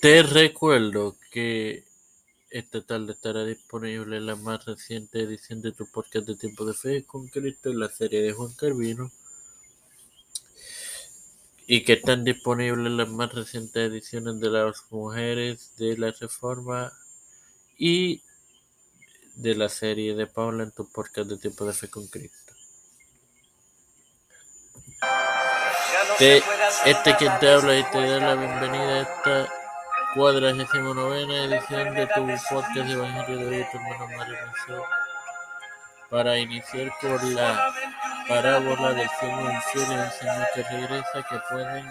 Te 0.00 0.22
recuerdo 0.22 1.18
que 1.30 1.84
esta 2.48 2.80
tarde 2.80 3.12
estará 3.12 3.44
disponible 3.44 4.18
la 4.18 4.34
más 4.34 4.64
reciente 4.64 5.20
edición 5.20 5.60
de 5.60 5.72
tu 5.72 5.90
podcast 5.90 6.26
de 6.26 6.36
Tiempo 6.36 6.64
de 6.64 6.72
Fe 6.72 7.04
con 7.04 7.28
Cristo, 7.28 7.70
la 7.74 7.90
serie 7.90 8.22
de 8.22 8.32
Juan 8.32 8.50
Calvino, 8.54 9.12
y 11.66 11.84
que 11.84 11.92
están 11.92 12.24
disponibles 12.24 12.90
las 12.90 13.10
más 13.10 13.34
recientes 13.34 13.90
ediciones 13.90 14.40
de 14.40 14.48
las 14.48 14.90
mujeres 14.90 15.76
de 15.76 15.98
la 15.98 16.12
Reforma 16.12 16.90
y 17.76 18.22
de 19.34 19.54
la 19.54 19.68
serie 19.68 20.14
de 20.14 20.26
Paula 20.26 20.62
en 20.62 20.72
tu 20.72 20.90
podcast 20.90 21.28
de 21.28 21.36
Tiempo 21.36 21.66
de 21.66 21.74
Fe 21.74 21.90
con 21.90 22.06
Cristo. 22.06 22.54
Te, 26.18 26.42
este 26.86 27.16
quien 27.18 27.38
te 27.38 27.50
habla 27.50 27.78
y 27.78 27.84
te 27.90 28.00
da 28.00 28.18
la 28.18 28.34
bienvenida 28.34 28.94
a 28.94 29.00
esta 29.02 29.59
cuadragésima 30.14 30.94
novena 30.94 31.44
edición 31.44 31.94
de 31.94 32.06
tu 32.08 32.26
podcast 32.50 32.74
de 32.74 32.92
Evangelio 32.92 33.38
de 33.38 33.56
hoy, 33.56 33.66
tu 33.70 33.76
hermano 33.78 34.16
Mario 34.16 34.36
Macedo, 34.46 34.84
para 36.10 36.38
iniciar 36.38 36.90
por 37.00 37.22
la 37.24 37.72
parábola 38.28 38.88
del 38.90 39.02
infiel 39.02 39.86
y 39.88 39.94
el 39.94 40.10
Señor 40.10 40.48
que 40.54 40.62
regresa, 40.64 41.26
que 41.28 41.38
pueden 41.48 41.86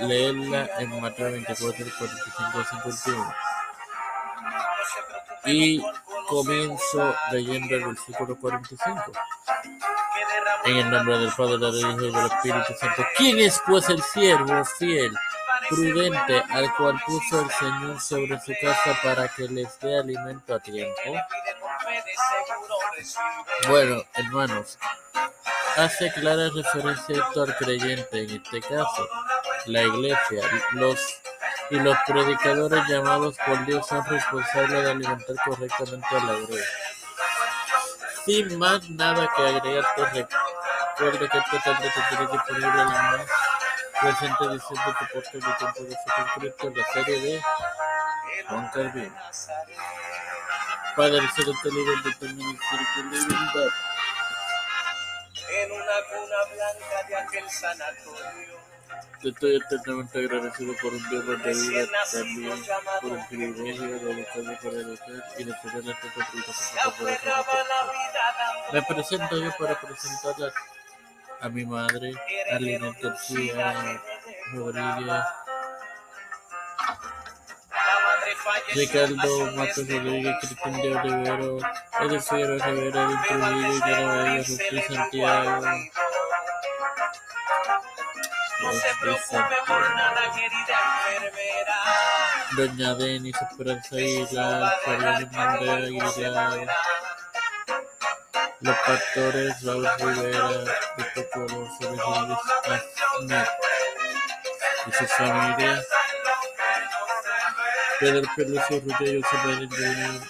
leerla 0.00 0.70
en 0.78 1.00
Mateo 1.00 1.32
24, 1.32 1.84
45 1.98 2.64
51. 2.82 3.34
Y 5.44 5.82
comienzo 6.28 7.14
leyendo 7.30 7.74
el 7.74 7.86
versículo 7.86 8.36
45. 8.36 9.12
En 10.64 10.76
el 10.76 10.90
nombre 10.90 11.18
del 11.18 11.32
Padre, 11.32 11.58
del 11.58 11.76
Hijo 11.78 12.02
y 12.02 12.12
del 12.12 12.26
Espíritu 12.26 12.74
Santo. 12.78 13.06
¿Quién 13.16 13.38
es 13.38 13.62
pues 13.66 13.88
el 13.88 14.02
siervo 14.02 14.64
fiel, 14.64 15.12
prudente, 15.68 16.42
al 16.50 16.74
cual 16.74 17.00
puso 17.06 17.40
el 17.40 17.50
Señor 17.50 18.00
sobre 18.00 18.40
su 18.40 18.52
casa 18.60 18.98
para 19.02 19.28
que 19.28 19.44
les 19.48 19.78
dé 19.80 19.98
alimento 19.98 20.54
a 20.54 20.60
tiempo? 20.60 21.00
Bueno, 23.68 24.02
hermanos, 24.14 24.78
hace 25.76 26.12
clara 26.12 26.50
referencia 26.54 27.24
esto 27.24 27.42
al 27.42 27.56
creyente, 27.56 28.22
en 28.22 28.30
este 28.30 28.60
caso, 28.60 29.08
la 29.66 29.82
iglesia, 29.82 30.42
los 30.72 31.20
y 31.70 31.76
los 31.76 31.96
predicadores 32.06 32.82
llamados 32.88 33.36
por 33.44 33.64
Dios 33.66 33.86
son 33.86 34.04
responsables 34.06 34.84
de 34.84 34.90
alimentar 34.90 35.36
correctamente 35.44 36.06
a 36.10 36.24
la 36.24 36.38
iglesia. 36.38 36.66
Sin 38.24 38.58
más 38.58 38.88
nada 38.90 39.30
que 39.36 39.42
agregar, 39.42 39.84
te 39.94 40.04
recuerdo 40.04 41.28
que 41.28 41.38
esta 41.38 41.62
tarde 41.62 41.92
te 41.94 42.16
tiene 42.16 42.32
disponible 42.32 42.76
la 42.76 42.84
más 42.84 43.47
reciente 44.02 44.44
edición 44.44 44.78
de 44.86 44.92
tu 44.92 45.12
podcast 45.12 45.34
de 45.34 45.40
Tiempo 45.58 45.82
de 45.82 45.96
Fe 45.96 46.10
con 46.14 46.40
Cristo 46.40 46.68
en 46.68 46.76
la 46.76 46.84
serie 46.92 47.20
de 47.20 47.42
Juan 48.48 48.70
Calvino. 48.72 49.16
Padre 50.96 51.28
Celeste, 51.34 51.70
líder 51.70 52.02
de 52.02 52.14
tu 52.14 52.26
ministerio 52.26 52.86
de 52.96 53.18
libertad. 53.18 53.70
en 55.50 55.72
una 55.72 55.98
cuna 56.10 56.36
blanca 56.54 57.08
de 57.08 57.16
aquel 57.16 57.50
sanatorio. 57.50 58.58
Te 59.22 59.28
estoy 59.30 59.56
eternamente 59.56 60.18
agradecido 60.18 60.74
por 60.80 60.92
un 60.92 61.08
día 61.10 61.20
de 61.20 61.36
vida, 61.36 61.86
también 62.12 62.64
por 63.02 63.18
el 63.18 63.26
privilegio 63.26 63.86
de 63.86 64.12
educarme 64.12 64.56
para 64.56 64.76
educar 64.76 65.24
y 65.38 65.44
de 65.44 65.54
tener 65.54 65.94
esta 65.94 66.12
contribución 66.14 66.92
por 66.98 67.10
esta 67.10 67.44
Me 68.72 68.82
presento 68.82 69.36
yo 69.36 69.50
para 69.58 69.80
presentar 69.80 70.34
a, 70.48 70.77
a 71.40 71.48
mi 71.48 71.64
madre, 71.64 72.12
Arlene 72.52 72.94
García 73.00 74.00
Rodríguez, 74.52 75.24
Ricardo 78.74 79.52
Matos 79.52 79.88
Rodríguez, 79.88 80.36
Cristian 80.40 80.82
de 80.82 80.96
Olivero, 80.96 81.58
Figueroa 82.20 82.66
Rivera, 82.66 83.02
Edith 83.04 83.26
Trujillo, 83.28 83.78
Yara 83.86 84.22
Vega, 84.24 84.38
Rufí 84.38 84.82
Santiago, 84.82 85.62
Doña 92.56 92.94
Denis 92.94 93.36
Esperanza 93.40 93.96
Aguilar, 93.96 94.72
Fabián 94.84 95.22
Hernández 95.22 96.02
Aguilar, 96.02 96.68
los 98.60 98.76
pastores 98.78 99.62
Raúl 99.62 99.88
Rivera, 99.98 100.48
Víctor 100.96 101.28
Coloso, 101.32 101.90
Luis 101.90 102.80
Aznar 103.18 103.48
y 104.86 104.92
su 104.92 105.06
familia, 105.06 105.82
Pedro 108.00 108.22
Peluso 108.36 108.80
Rubio, 108.80 109.22
José 109.22 109.36
Pérez 109.44 109.68
Jr., 109.70 110.28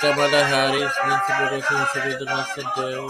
Kamala 0.00 0.40
Harris, 0.46 0.92
Nancy 1.06 1.32
Pelosi, 1.38 1.74
José 1.74 2.04
Luis 2.04 2.18
Tomás 2.18 2.48
Santiago, 2.54 3.08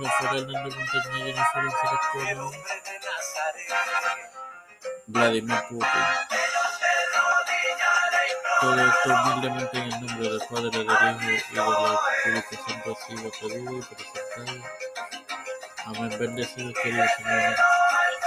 Rafael 0.00 0.40
Hernández 0.40 0.76
Montañez, 0.76 1.24
Jennifer 1.24 1.62
González 1.62 2.00
Colón, 2.12 2.52
Vladimir 5.06 5.62
Putin. 5.68 6.29
Todo 8.60 8.74
esto 8.78 9.08
humildemente 9.08 9.78
en 9.78 9.84
el 9.84 9.90
nombre 9.90 10.28
del 10.28 10.40
Padre, 10.50 10.70
del 10.70 10.84
Hijo 10.84 11.20
y 11.22 11.54
de 11.54 12.32
la 12.32 12.38
Espíritu 12.38 12.70
Santo, 12.70 12.96
así 13.00 13.14
lo 13.16 13.30
pedido 13.30 13.78
y 13.78 13.82
presentado. 13.82 14.64
Amén. 15.86 16.10